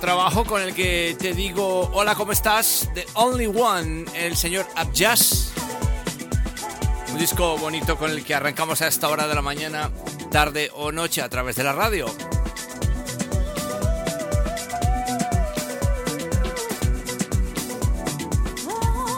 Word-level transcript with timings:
trabajo 0.00 0.44
con 0.44 0.62
el 0.62 0.74
que 0.74 1.16
te 1.18 1.32
digo 1.32 1.90
hola, 1.92 2.14
¿cómo 2.14 2.32
estás? 2.32 2.88
The 2.94 3.06
Only 3.14 3.46
One, 3.46 4.04
el 4.14 4.36
señor 4.36 4.66
Abjas. 4.74 5.52
Un 7.12 7.18
disco 7.18 7.56
bonito 7.58 7.96
con 7.96 8.10
el 8.10 8.24
que 8.24 8.34
arrancamos 8.34 8.82
a 8.82 8.88
esta 8.88 9.08
hora 9.08 9.26
de 9.26 9.34
la 9.34 9.42
mañana, 9.42 9.90
tarde 10.30 10.70
o 10.74 10.92
noche 10.92 11.22
a 11.22 11.28
través 11.28 11.56
de 11.56 11.64
la 11.64 11.72
radio. 11.72 12.06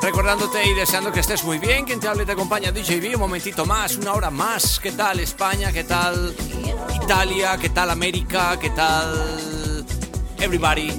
Recordándote 0.01 0.65
y 0.65 0.75
deseando 0.75 1.13
que 1.13 1.21
estés 1.21 1.45
muy 1.45 1.59
bien, 1.59 1.85
quien 1.85 2.01
te 2.01 2.09
hable 2.09 2.25
te 2.25 2.33
acompaña 2.33 2.73
DJB, 2.73 3.15
un 3.15 3.21
momentito 3.21 3.67
más, 3.67 3.97
una 3.97 4.13
hora 4.15 4.31
más. 4.31 4.81
¿Qué 4.81 4.93
tal 4.93 5.21
España? 5.21 5.73
¿Qué 5.73 5.85
tal 5.85 6.35
Italia? 7.03 7.59
¿Qué 7.61 7.69
tal 7.69 7.91
América? 7.91 8.59
¿Qué 8.59 8.71
tal 8.71 9.58
everybody? 10.41 10.91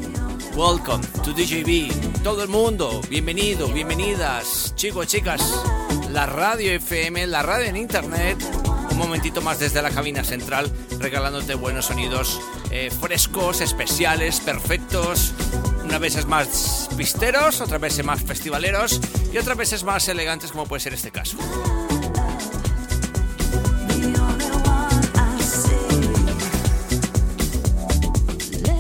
Welcome 0.56 1.02
to 1.24 1.34
DJB. 1.34 2.24
Todo 2.24 2.44
el 2.44 2.50
mundo, 2.50 3.02
bienvenido, 3.10 3.68
bienvenidas, 3.68 4.74
chicos, 4.76 5.08
chicas. 5.08 5.42
La 6.12 6.26
radio 6.26 6.72
FM, 6.72 7.28
la 7.28 7.44
radio 7.44 7.66
en 7.70 7.78
internet. 7.78 8.38
Un 8.92 8.98
momentito 8.98 9.42
más 9.42 9.60
desde 9.60 9.82
la 9.82 9.92
cabina 9.92 10.24
central, 10.24 10.72
regalándote 11.00 11.56
buenos 11.56 11.86
sonidos 11.86 12.40
eh, 12.72 12.92
frescos, 12.92 13.62
especiales, 13.62 14.40
perfectos. 14.42 15.34
Unas 15.84 16.00
veces 16.00 16.26
más 16.26 16.90
pisteros, 16.98 17.62
otras 17.62 17.80
veces 17.80 18.06
más 18.06 18.22
festivaleros 18.22 19.00
y 19.32 19.38
otras 19.38 19.58
veces 19.58 19.84
más 19.84 20.08
elegantes, 20.08 20.52
como 20.52 20.66
puede 20.66 20.82
ser 20.82 20.94
este 20.94 21.12
caso. 21.12 21.38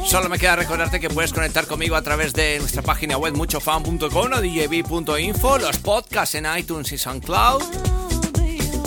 Solo 0.09 0.27
me 0.27 0.39
queda 0.39 0.55
recordarte 0.55 0.99
que 0.99 1.07
puedes 1.07 1.31
conectar 1.31 1.67
conmigo 1.67 1.95
a 1.95 2.01
través 2.01 2.33
de 2.33 2.57
nuestra 2.57 2.81
página 2.81 3.15
web 3.15 3.35
muchofan.com 3.35 4.01
o 4.01 4.41
djb.info, 4.41 5.59
los 5.59 5.77
podcasts 5.77 6.33
en 6.33 6.47
iTunes 6.57 6.91
y 6.91 6.97
SoundCloud. 6.97 7.61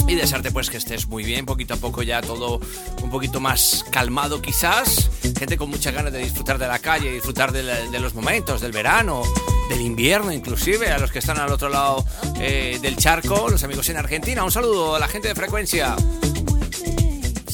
Y 0.08 0.16
desearte 0.16 0.50
pues 0.50 0.68
que 0.68 0.78
estés 0.78 1.06
muy 1.06 1.22
bien, 1.22 1.46
poquito 1.46 1.74
a 1.74 1.76
poco 1.76 2.02
ya 2.02 2.22
todo 2.22 2.58
un 3.04 3.08
poquito 3.08 3.38
más 3.38 3.84
calmado 3.92 4.42
quizás. 4.42 5.10
Gente 5.38 5.56
con 5.56 5.70
muchas 5.70 5.94
ganas 5.94 6.12
de 6.12 6.18
disfrutar 6.18 6.58
de 6.58 6.66
la 6.66 6.80
calle, 6.80 7.12
disfrutar 7.12 7.52
de, 7.52 8.00
los 8.00 8.14
momentos, 8.14 8.60
del 8.60 8.72
verano, 8.72 9.22
del 9.68 9.80
invierno 9.80 10.32
inclusive, 10.32 10.90
a 10.90 10.98
los 10.98 11.12
que 11.12 11.20
están 11.20 11.38
al 11.38 11.52
otro 11.52 11.68
lado 11.68 12.04
eh, 12.40 12.80
del 12.82 12.96
charco, 12.96 13.48
los 13.48 13.62
amigos 13.62 13.88
en 13.90 13.96
Argentina. 13.96 14.42
Un 14.42 14.50
saludo 14.50 14.96
a 14.96 14.98
la 14.98 15.06
gente 15.06 15.28
de 15.28 15.36
frecuencia. 15.36 15.94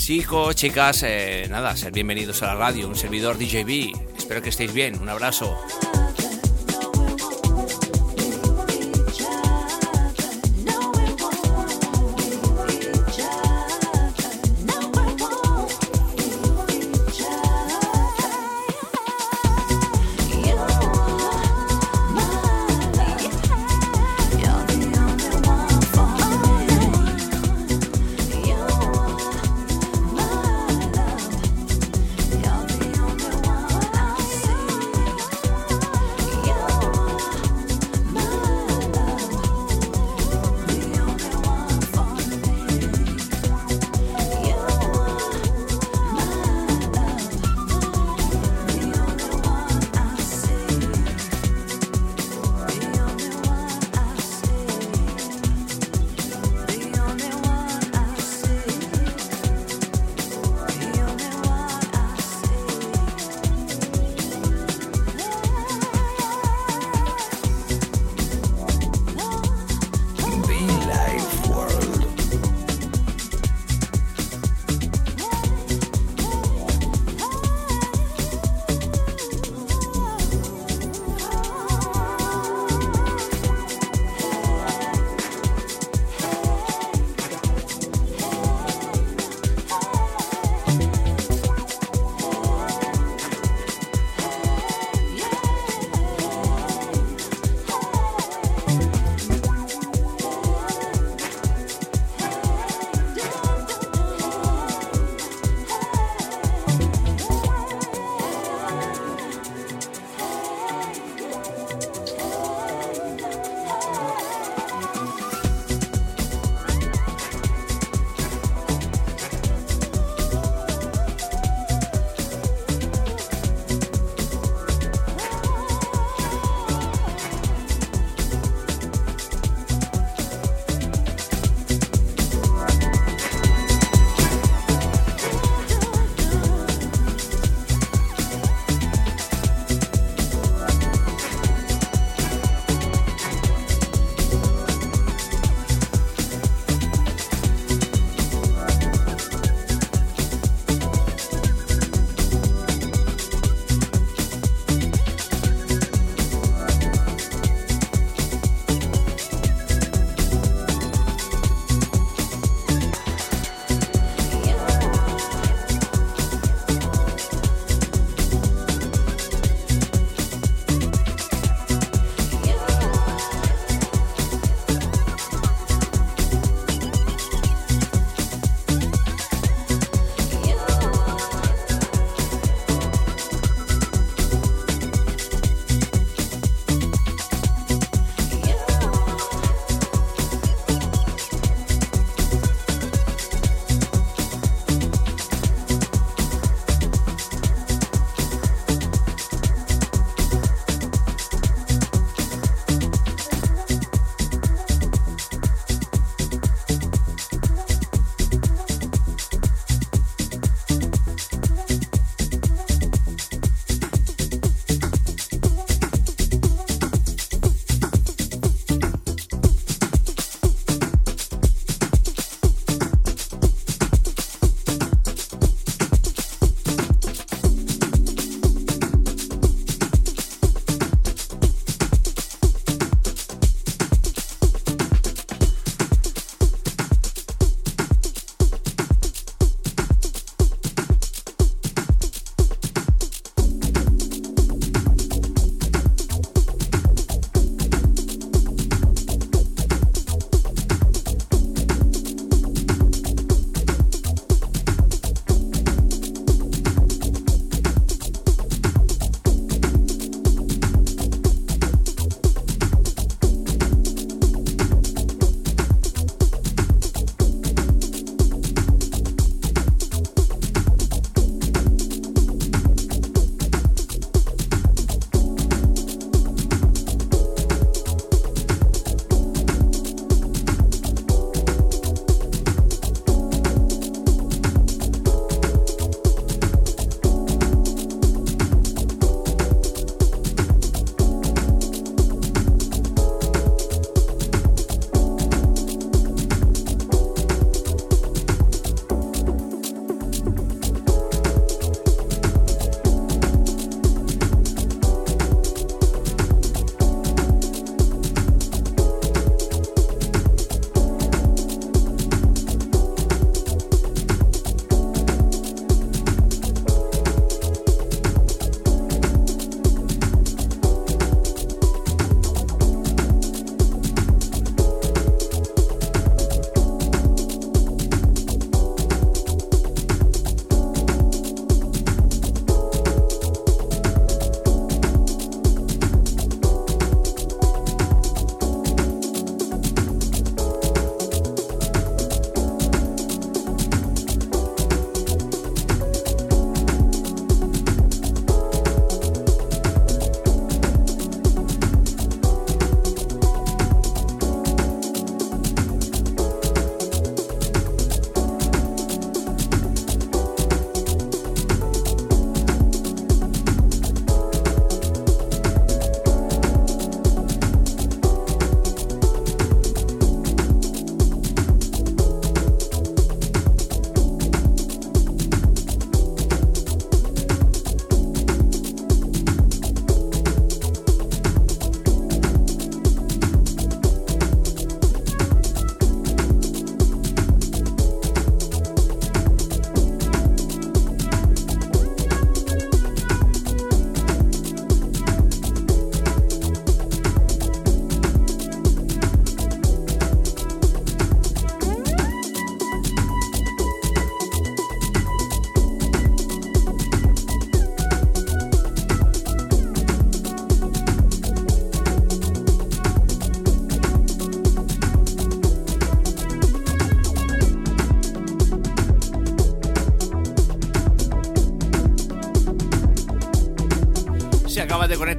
Chicos, 0.08 0.54
chicas, 0.54 1.02
eh, 1.02 1.46
nada, 1.50 1.76
ser 1.76 1.92
bienvenidos 1.92 2.42
a 2.42 2.46
la 2.46 2.54
radio, 2.54 2.88
un 2.88 2.96
servidor 2.96 3.36
DJB. 3.36 3.92
Espero 4.16 4.40
que 4.40 4.48
estéis 4.48 4.72
bien, 4.72 4.98
un 4.98 5.10
abrazo. 5.10 5.54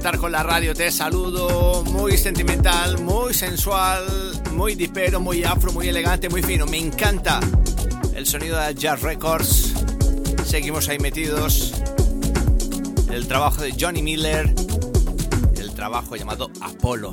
Conectar 0.00 0.18
con 0.18 0.32
la 0.32 0.42
radio, 0.42 0.72
te 0.72 0.90
saludo. 0.90 1.84
Muy 1.84 2.16
sentimental, 2.16 3.02
muy 3.02 3.34
sensual, 3.34 4.02
muy 4.52 4.74
dispero, 4.74 5.20
muy 5.20 5.44
afro, 5.44 5.72
muy 5.72 5.88
elegante, 5.88 6.30
muy 6.30 6.42
fino. 6.42 6.64
Me 6.64 6.78
encanta 6.78 7.38
el 8.14 8.24
sonido 8.24 8.58
de 8.58 8.74
Jazz 8.74 9.02
Records. 9.02 9.74
Seguimos 10.46 10.88
ahí 10.88 10.98
metidos. 10.98 11.74
El 13.10 13.28
trabajo 13.28 13.60
de 13.60 13.74
Johnny 13.78 14.02
Miller. 14.02 14.54
El 15.56 15.74
trabajo 15.74 16.16
llamado 16.16 16.50
Apolo. 16.62 17.12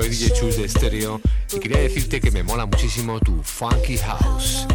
Soy 0.00 0.08
DJ 0.08 0.32
Chus 0.32 0.56
de 0.56 0.68
Stereo 0.68 1.20
y 1.52 1.60
quería 1.60 1.80
decirte 1.80 2.20
que 2.20 2.30
me 2.30 2.42
mola 2.42 2.64
muchísimo 2.64 3.20
tu 3.20 3.42
Funky 3.42 3.98
House. 3.98 4.66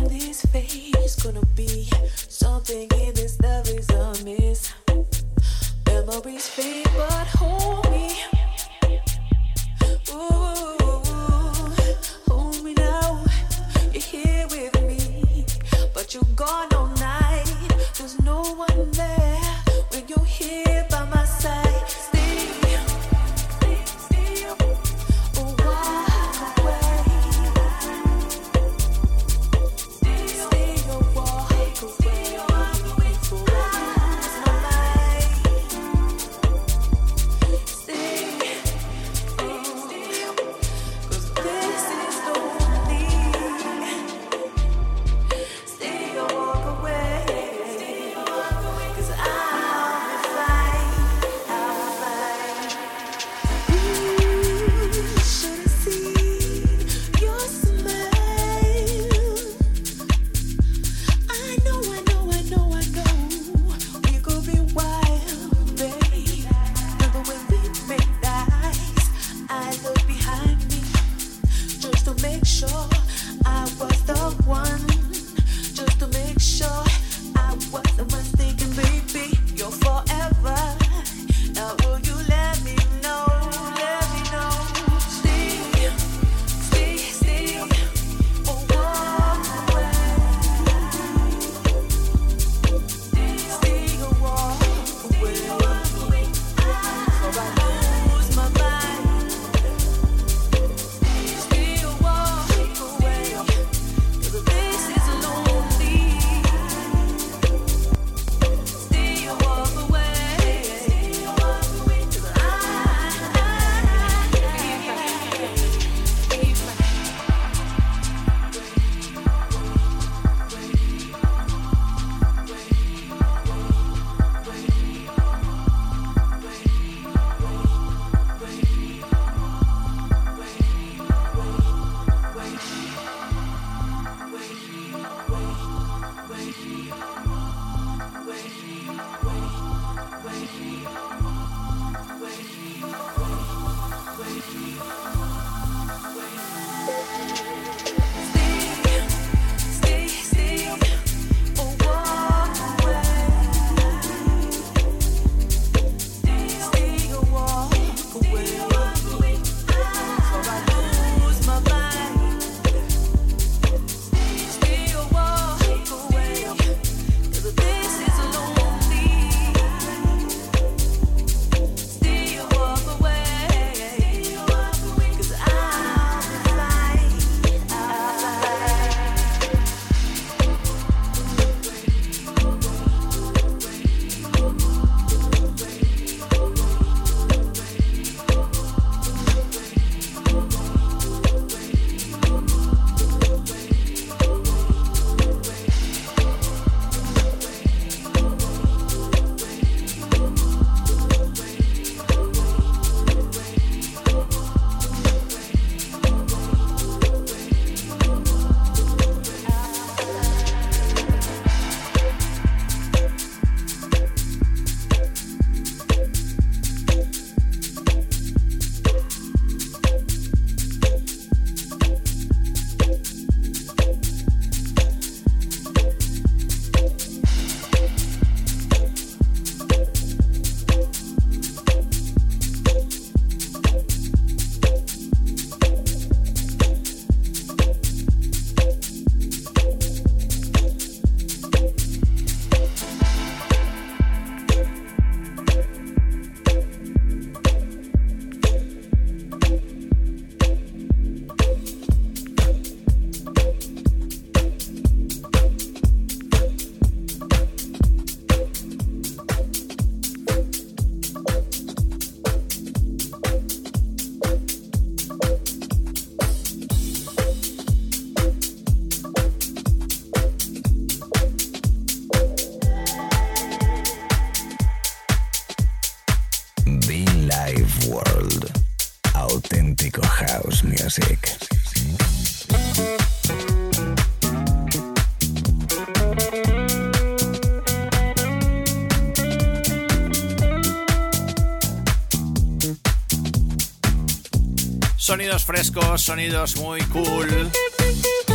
Sonidos 295.06 295.46
frescos, 295.46 296.02
sonidos 296.02 296.56
muy 296.56 296.82
cool. 296.86 297.52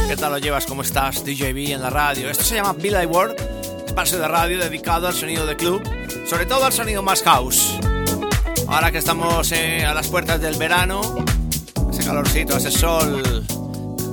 ¿Qué 0.06 0.16
tal 0.16 0.30
lo 0.30 0.38
llevas? 0.38 0.66
¿Cómo 0.66 0.82
estás? 0.82 1.24
DJB 1.24 1.72
en 1.72 1.82
la 1.82 1.90
radio. 1.90 2.30
Esto 2.30 2.44
se 2.44 2.54
llama 2.54 2.74
Billy 2.74 3.06
World, 3.06 3.34
espacio 3.88 4.20
de 4.20 4.28
radio 4.28 4.56
dedicado 4.56 5.08
al 5.08 5.14
sonido 5.14 5.46
de 5.46 5.56
club, 5.56 5.82
sobre 6.28 6.46
todo 6.46 6.64
al 6.64 6.72
sonido 6.72 7.02
más 7.02 7.24
house. 7.24 7.76
Ahora 8.68 8.92
que 8.92 8.98
estamos 8.98 9.50
eh, 9.50 9.84
a 9.84 9.94
las 9.94 10.06
puertas 10.06 10.40
del 10.40 10.54
verano, 10.58 11.24
ese 11.90 12.04
calorcito, 12.04 12.56
ese 12.56 12.70
sol. 12.70 13.44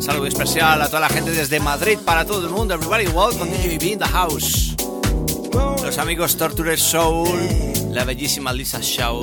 Saludo 0.01 0.25
especial 0.25 0.81
a 0.81 0.87
toda 0.87 1.01
la 1.01 1.09
gente 1.09 1.29
desde 1.29 1.59
Madrid 1.59 1.99
para 2.03 2.25
todo 2.25 2.43
el 2.47 2.51
mundo. 2.51 2.73
Everybody 2.73 3.05
welcome 3.05 3.51
DJB 3.51 3.83
in 3.83 3.99
the 3.99 4.07
house. 4.07 4.75
Los 5.83 5.99
amigos 5.99 6.35
Torture 6.35 6.75
Soul, 6.75 7.37
la 7.91 8.03
bellísima 8.03 8.51
Lisa 8.51 8.79
Shaw. 8.81 9.21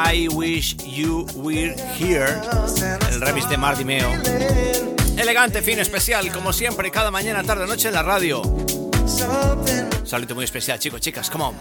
I 0.00 0.28
Wish 0.28 0.76
You 0.86 1.26
Were 1.34 1.74
Here, 1.98 2.40
el 3.10 3.20
remix 3.20 3.48
de 3.48 3.56
Marty 3.56 3.84
Meo. 3.84 4.08
Elegante, 5.16 5.60
fino, 5.60 5.82
especial, 5.82 6.30
como 6.32 6.52
siempre, 6.52 6.88
cada 6.92 7.10
mañana, 7.10 7.42
tarde, 7.42 7.66
noche 7.66 7.88
en 7.88 7.94
la 7.94 8.04
radio. 8.04 8.40
Saludo 10.04 10.36
muy 10.36 10.44
especial, 10.44 10.78
chicos, 10.78 11.00
chicas, 11.00 11.28
come 11.28 11.44
on. 11.44 11.56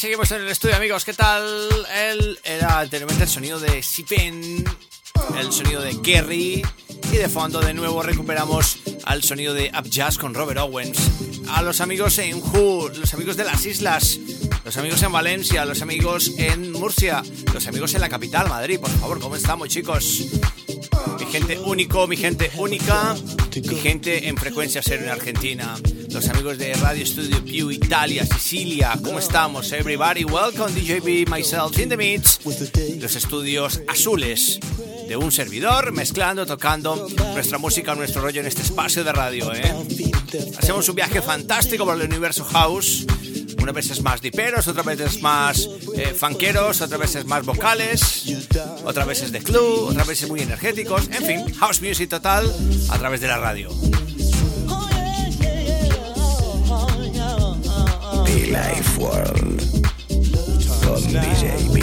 Seguimos 0.00 0.30
en 0.30 0.40
el 0.40 0.48
estudio, 0.48 0.76
amigos. 0.76 1.04
¿Qué 1.04 1.12
tal? 1.12 1.68
Él 1.94 2.38
era 2.42 2.80
anteriormente 2.80 3.24
el 3.24 3.28
sonido 3.28 3.60
de 3.60 3.82
Sipen, 3.82 4.64
el 5.38 5.52
sonido 5.52 5.82
de 5.82 6.00
Kerry. 6.00 6.62
Y 7.12 7.16
de 7.16 7.28
fondo, 7.28 7.60
de 7.60 7.74
nuevo, 7.74 8.02
recuperamos 8.02 8.78
al 9.04 9.22
sonido 9.22 9.52
de 9.52 9.70
Up 9.78 9.90
Jazz 9.90 10.16
con 10.16 10.32
Robert 10.32 10.58
Owens. 10.58 10.98
A 11.50 11.60
los 11.60 11.82
amigos 11.82 12.16
en 12.18 12.38
Who, 12.38 12.88
los 12.98 13.12
amigos 13.12 13.36
de 13.36 13.44
las 13.44 13.66
islas, 13.66 14.18
los 14.64 14.78
amigos 14.78 15.02
en 15.02 15.12
Valencia, 15.12 15.66
los 15.66 15.82
amigos 15.82 16.32
en 16.38 16.72
Murcia, 16.72 17.22
los 17.52 17.66
amigos 17.66 17.92
en 17.92 18.00
la 18.00 18.08
capital, 18.08 18.48
Madrid. 18.48 18.80
Por 18.80 18.90
favor, 18.90 19.20
¿cómo 19.20 19.36
estamos, 19.36 19.68
chicos? 19.68 20.22
Mi 21.18 21.26
gente 21.26 21.58
único, 21.58 22.06
mi 22.06 22.16
gente 22.16 22.50
única, 22.56 23.16
mi 23.68 23.76
gente 23.76 24.28
en 24.28 24.38
frecuencia 24.38 24.80
cero 24.82 25.02
en 25.04 25.10
Argentina, 25.10 25.76
los 26.12 26.28
amigos 26.28 26.58
de 26.58 26.72
Radio 26.74 27.06
Studio 27.06 27.44
Pew 27.44 27.70
Italia, 27.70 28.26
Sicilia, 28.26 28.98
¿cómo 29.02 29.18
estamos? 29.18 29.70
Everybody, 29.72 30.24
welcome 30.24 30.72
DJB, 30.72 31.28
myself 31.28 31.78
in 31.78 31.88
the 31.88 31.96
mix, 31.96 32.40
los 33.00 33.14
estudios 33.14 33.80
azules 33.86 34.58
de 35.08 35.16
un 35.16 35.30
servidor, 35.30 35.92
mezclando, 35.92 36.46
tocando 36.46 37.08
nuestra 37.32 37.58
música, 37.58 37.94
nuestro 37.94 38.22
rollo 38.22 38.40
en 38.40 38.46
este 38.46 38.62
espacio 38.62 39.04
de 39.04 39.12
radio. 39.12 39.52
¿eh? 39.54 39.74
Hacemos 40.58 40.88
un 40.88 40.96
viaje 40.96 41.22
fantástico 41.22 41.84
por 41.84 41.94
el 42.00 42.08
universo 42.08 42.44
house 42.44 43.06
unas 43.62 43.74
veces 43.74 44.02
más 44.02 44.20
diperos, 44.20 44.66
otras 44.68 44.86
veces 44.86 45.20
más 45.20 45.68
eh, 45.94 46.14
funkeros, 46.16 46.80
otras 46.80 47.00
veces 47.00 47.24
más 47.26 47.44
vocales, 47.44 48.24
otras 48.84 49.06
veces 49.06 49.32
de 49.32 49.40
club, 49.40 49.88
otras 49.90 50.06
veces 50.06 50.28
muy 50.28 50.40
energéticos, 50.40 51.08
en 51.08 51.24
fin, 51.24 51.54
house 51.54 51.80
music 51.80 52.08
total 52.08 52.50
a 52.88 52.98
través 52.98 53.20
de 53.20 53.28
la 53.28 53.38
radio. 53.38 53.70
Life 58.36 58.96
World 58.96 59.60
con 60.84 61.02
DJB. 61.02 61.79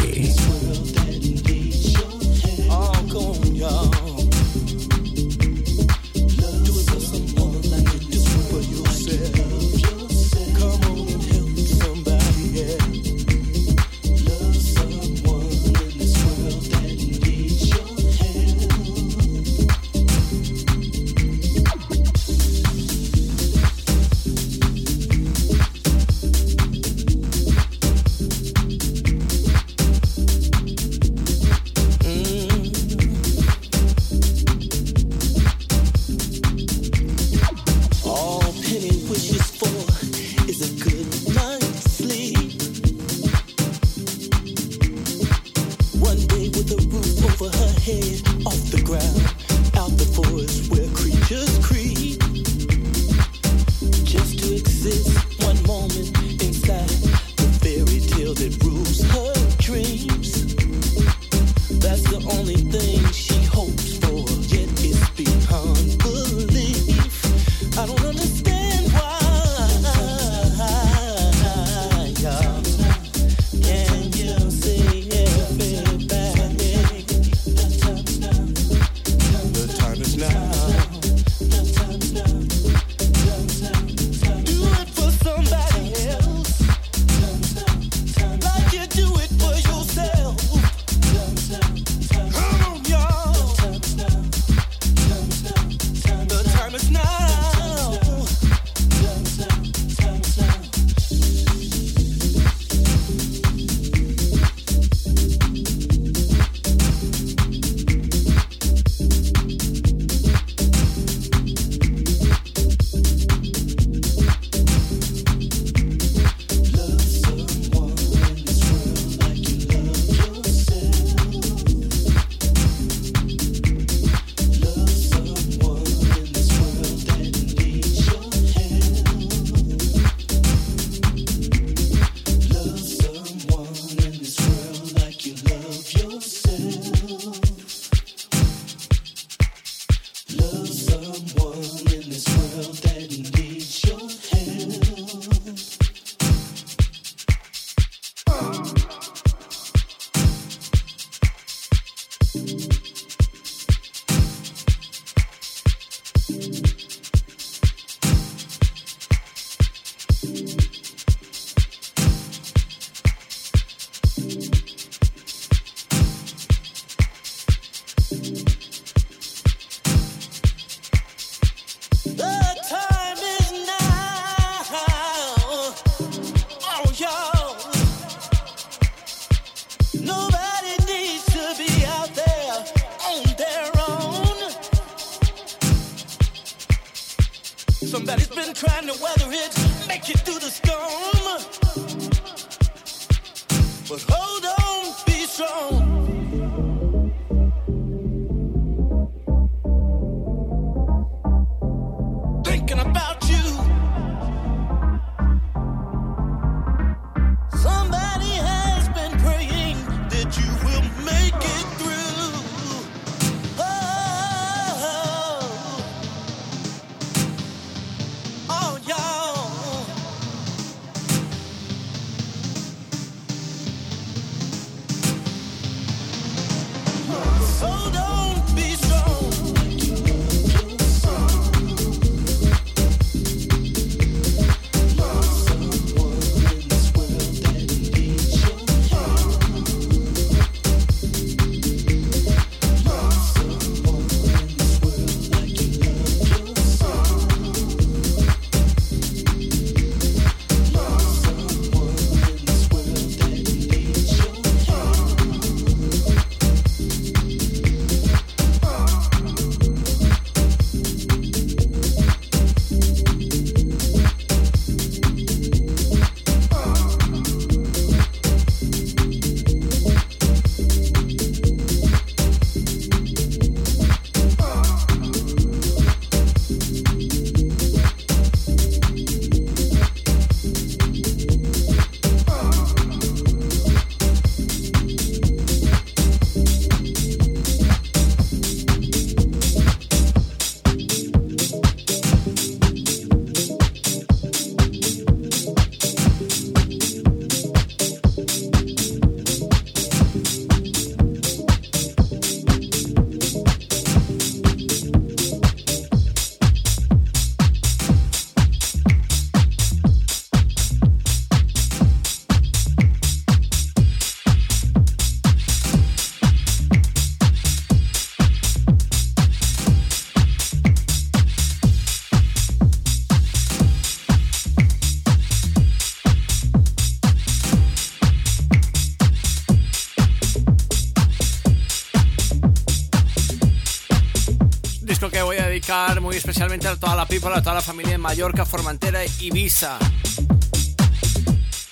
A 335.86 336.00
muy 336.00 336.16
especialmente 336.16 336.68
a 336.68 336.76
toda 336.76 336.96
la 336.96 337.06
people, 337.06 337.30
a 337.34 337.42
toda 337.42 337.56
la 337.56 337.62
familia 337.62 337.94
en 337.94 338.02
Mallorca, 338.02 338.46
Formentera 338.46 339.04
e 339.04 339.12
Ibiza. 339.20 339.78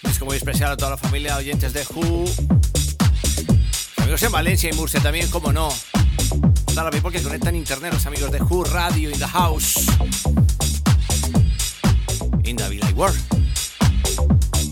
Un 0.04 0.10
disco 0.10 0.26
muy 0.26 0.38
especial 0.38 0.72
a 0.72 0.78
toda 0.78 0.92
la 0.92 0.98
familia 0.98 1.36
oyentes 1.36 1.74
de 1.74 1.84
Who. 1.90 2.26
Amigos 3.98 4.22
en 4.22 4.32
Valencia 4.32 4.70
y 4.70 4.74
Murcia 4.74 5.02
también, 5.02 5.28
como 5.32 5.52
no. 5.52 5.70
Toda 6.68 6.84
la 6.84 6.92
people 6.92 7.12
que 7.12 7.22
conectan 7.24 7.56
internet, 7.56 7.94
los 7.94 8.06
amigos 8.06 8.32
de 8.32 8.42
Who 8.44 8.64
Radio 8.66 9.10
in 9.10 9.18
the 9.18 9.28
House. 9.28 9.88
In 12.44 12.58
the 12.58 12.70
Villa 12.70 12.88
World. 12.96 13.20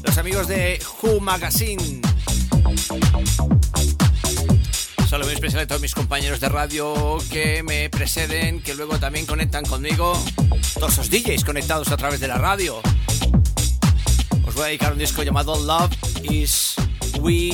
Los 0.04 0.18
amigos 0.20 0.48
de 0.48 0.80
Who 1.02 1.20
Magazine. 1.20 2.03
Muy 5.22 5.34
especial 5.34 5.62
a 5.62 5.68
todos 5.68 5.80
mis 5.80 5.94
compañeros 5.94 6.40
de 6.40 6.50
radio 6.50 7.18
que 7.30 7.62
me 7.62 7.88
preceden, 7.90 8.62
que 8.62 8.74
luego 8.74 8.98
también 8.98 9.28
conectan 9.28 9.64
conmigo. 9.64 10.22
Todos 10.74 10.94
esos 10.94 11.10
DJs 11.12 11.46
conectados 11.46 11.90
a 11.90 11.98
través 11.98 12.20
de 12.20 12.28
la 12.28 12.40
radio. 12.40 12.82
Os 14.44 14.56
voy 14.56 14.64
a 14.64 14.68
dedicar 14.68 14.92
un 14.92 14.98
disco 14.98 15.22
llamado 15.22 15.56
Love 15.56 15.92
is 16.24 16.74
We 17.20 17.52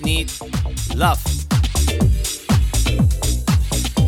Need 0.00 0.28
Love. 0.94 1.18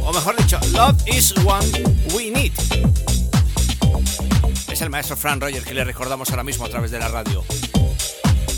O 0.05 0.12
mejor 0.12 0.37
dicho, 0.37 0.61
Love 0.72 1.09
is 1.09 1.35
One 1.39 1.66
We 2.14 2.30
Need. 2.30 2.53
Es 4.70 4.82
el 4.82 4.91
maestro 4.91 5.16
Fran 5.16 5.41
Roger 5.41 5.64
que 5.64 5.72
le 5.72 5.85
recordamos 5.85 6.28
ahora 6.30 6.45
mismo 6.45 6.66
a 6.66 6.68
través 6.68 6.91
de 6.91 6.99
la 6.99 7.09
radio. 7.09 7.45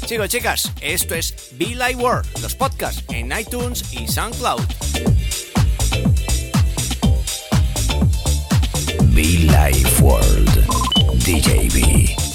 Chicos, 0.06 0.28
chicas, 0.28 0.72
esto 0.82 1.16
es 1.16 1.34
Be 1.58 1.74
Like 1.74 1.96
World, 1.96 2.26
los 2.40 2.54
podcasts 2.54 3.02
en 3.08 3.36
iTunes 3.36 3.92
y 3.92 4.06
SoundCloud. 4.06 4.62
Be 9.12 9.22
Life 9.22 10.00
World, 10.00 10.64
DJB. 11.24 12.25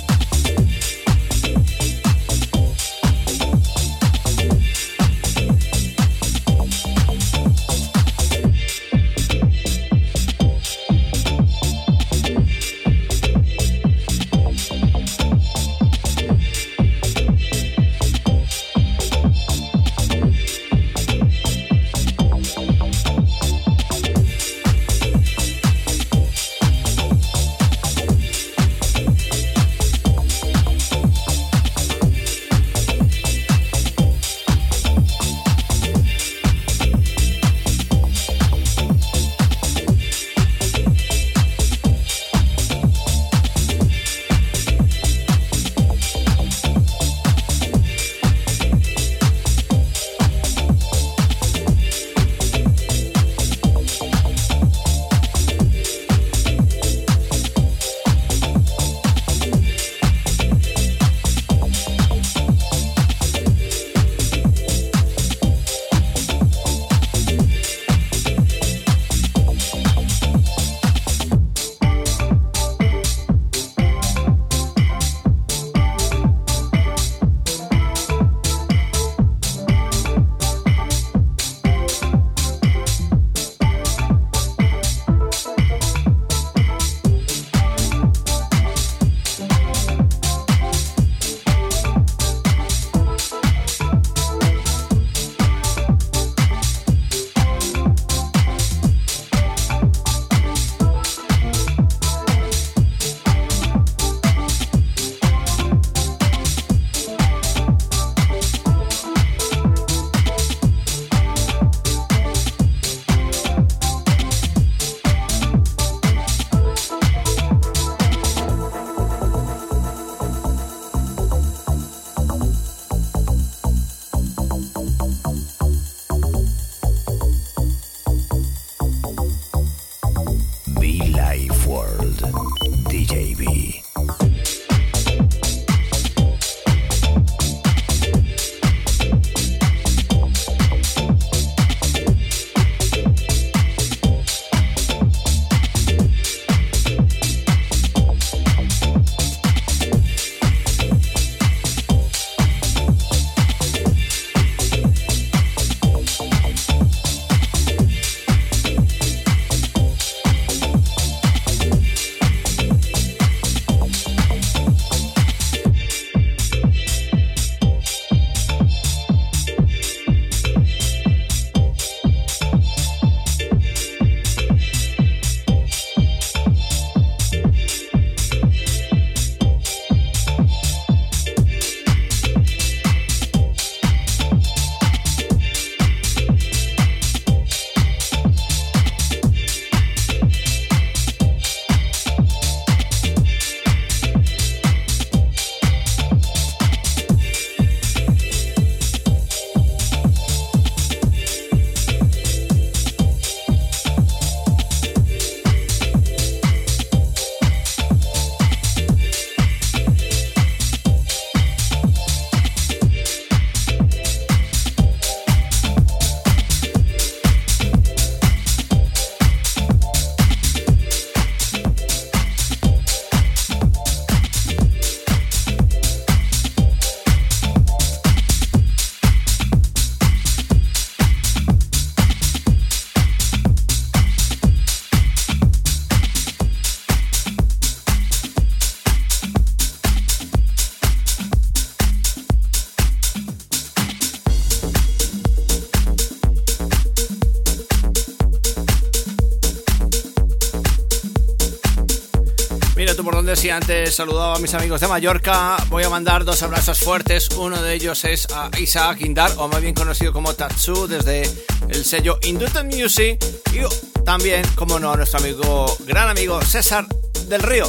Antes 253.52 253.96
saludaba 253.96 254.36
a 254.36 254.40
mis 254.40 254.54
amigos 254.54 254.80
de 254.82 254.88
Mallorca, 254.88 255.58
voy 255.68 255.84
a 255.84 255.90
mandar 255.90 256.24
dos 256.24 256.42
abrazos 256.42 256.80
fuertes. 256.80 257.30
Uno 257.38 257.62
de 257.62 257.74
ellos 257.74 258.04
es 258.06 258.28
a 258.34 258.50
Isaac 258.58 259.02
Indar, 259.02 259.32
o 259.38 259.48
más 259.48 259.62
bien 259.62 259.74
conocido 259.74 260.14
como 260.14 260.34
Tatsu, 260.34 260.88
desde 260.88 261.24
el 261.70 261.84
sello 261.84 262.18
Induten 262.24 262.68
Music. 262.68 263.24
Y 263.54 263.60
también, 264.04 264.44
como 264.56 264.80
no, 264.80 264.92
a 264.92 264.96
nuestro 264.96 265.20
amigo, 265.20 265.78
gran 265.86 266.10
amigo 266.10 266.42
César 266.42 266.88
del 267.28 267.42
Río. 267.42 267.66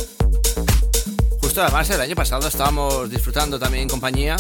Justo 1.41 1.62
además 1.62 1.91
el 1.91 2.01
año 2.01 2.14
pasado 2.14 2.47
estábamos 2.47 3.11
disfrutando 3.11 3.59
también 3.59 3.83
en 3.83 3.89
compañía. 3.89 4.37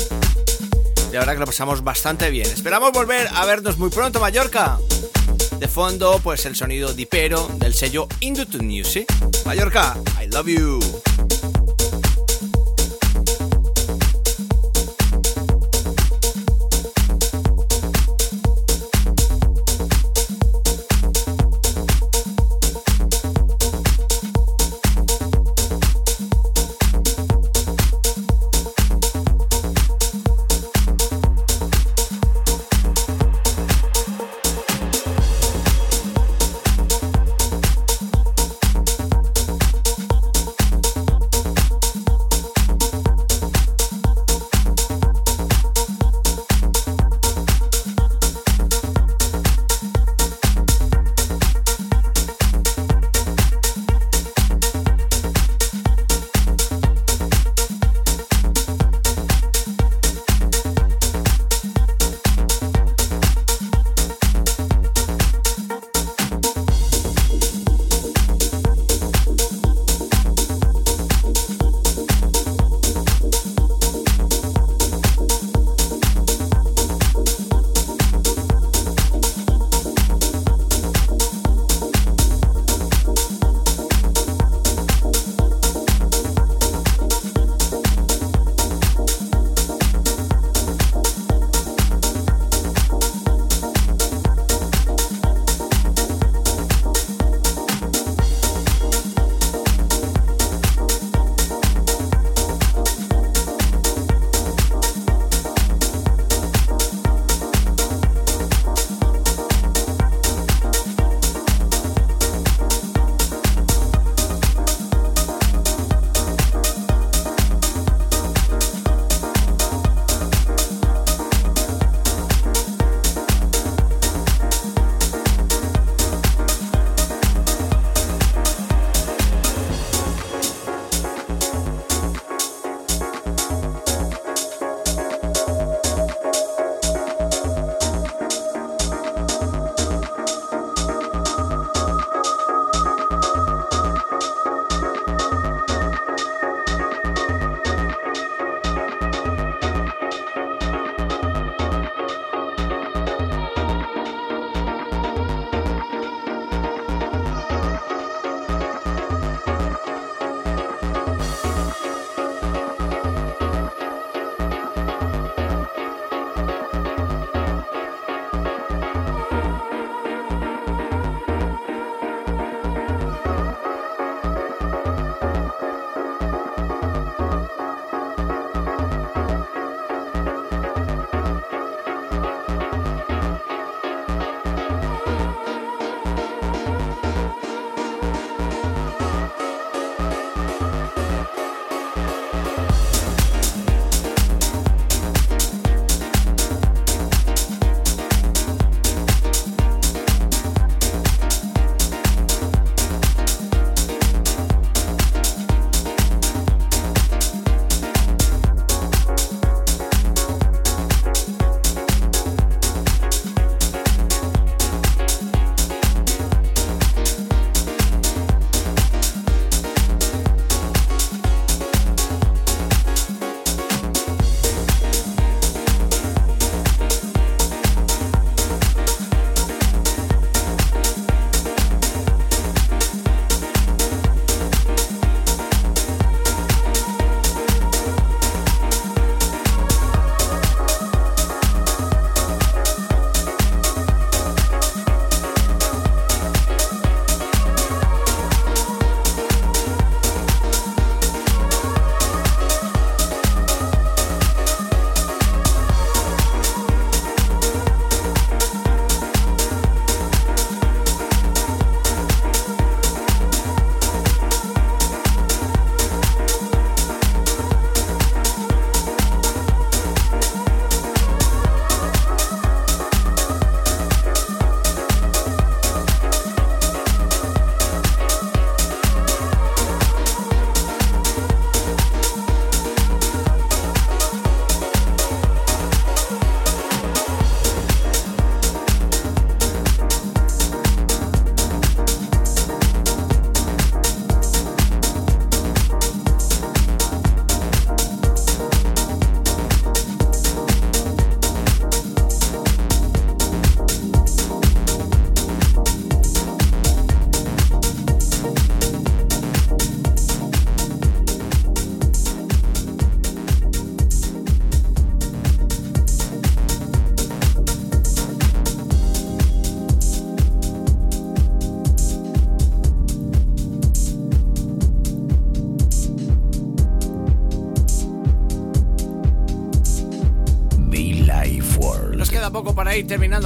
Y 1.12 1.16
ahora 1.16 1.34
que 1.34 1.40
lo 1.40 1.46
pasamos 1.46 1.82
bastante 1.82 2.30
bien. 2.30 2.46
Esperamos 2.46 2.92
volver 2.92 3.28
a 3.34 3.44
vernos 3.44 3.78
muy 3.78 3.90
pronto, 3.90 4.20
Mallorca. 4.20 4.78
De 5.58 5.68
fondo, 5.68 6.20
pues 6.22 6.46
el 6.46 6.56
sonido 6.56 6.92
dipero 6.92 7.48
del 7.58 7.74
sello 7.74 8.06
Indutun 8.20 8.66
Music. 8.66 9.06
Mallorca, 9.44 9.96
I 10.20 10.28
love 10.28 10.46
you. 10.46 11.02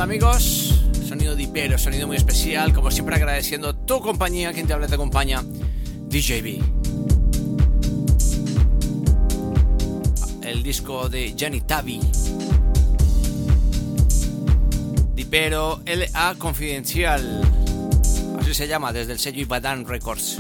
Amigos. 0.07 0.85
Sonido 1.09 1.35
dipero, 1.35 1.77
sonido 1.79 2.07
muy 2.07 2.17
especial. 2.17 2.73
Como 2.73 2.93
siempre, 2.93 3.17
agradeciendo 3.17 3.75
tu 3.75 4.01
compañía. 4.01 4.53
Quien 4.53 4.69
te 4.69 4.73
habla 4.73 4.87
te 4.87 4.95
acompaña, 4.95 5.43
DJB. 5.43 6.63
El 10.43 10.63
disco 10.63 11.09
de 11.09 11.35
Jenny 11.37 11.61
Tavi. 11.61 12.01
Dipero 15.17 15.83
LA 15.85 16.37
Confidencial. 16.39 17.43
Así 18.39 18.55
se 18.55 18.69
llama, 18.69 18.93
desde 18.93 19.13
el 19.13 19.19
sello 19.19 19.41
Ibadan 19.41 19.87
Records. 19.87 20.39